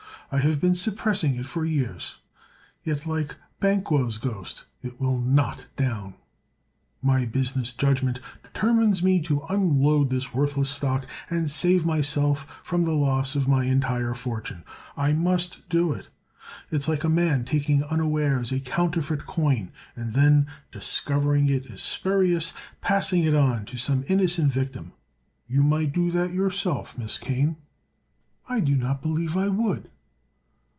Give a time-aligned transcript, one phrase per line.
[0.33, 2.15] I have been suppressing it for years,
[2.85, 6.13] yet like Banquo's ghost it will not down.
[7.01, 12.93] My business judgment determines me to unload this worthless stock and save myself from the
[12.93, 14.63] loss of my entire fortune.
[14.95, 16.07] I must do it.
[16.71, 21.83] It is like a man taking unawares a counterfeit coin, and then, discovering it is
[21.83, 24.93] spurious, passing it on to some innocent victim.
[25.49, 27.57] You might do that yourself, Miss Kane."
[28.47, 29.89] "I do not believe I would."